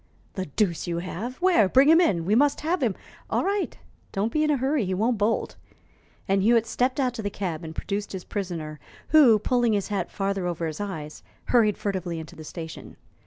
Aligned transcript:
"The 0.33 0.47
deuce 0.47 0.87
you 0.87 0.97
have! 0.97 1.35
Where? 1.43 1.69
Bring 1.69 1.87
him 1.87 2.01
in. 2.01 2.25
We 2.25 2.33
must 2.33 2.61
have 2.61 2.81
him" 2.81 2.95
"All 3.29 3.43
right, 3.43 3.77
don't 4.11 4.31
be 4.31 4.43
in 4.43 4.49
a 4.49 4.57
hurry; 4.57 4.83
he 4.83 4.95
won't 4.95 5.19
bolt." 5.19 5.57
And 6.27 6.41
Hewitt 6.41 6.65
stepped 6.65 6.99
out 6.99 7.13
to 7.13 7.21
the 7.21 7.29
cab 7.29 7.63
and 7.63 7.75
produced 7.75 8.11
his 8.11 8.23
prisoner, 8.23 8.79
who, 9.09 9.37
pulling 9.37 9.73
his 9.73 9.89
hat 9.89 10.09
farther 10.09 10.47
over 10.47 10.65
his 10.65 10.81
eyes, 10.81 11.21
hurried 11.49 11.77
furtively 11.77 12.19
into 12.19 12.35
the 12.35 12.43
station. 12.43 12.97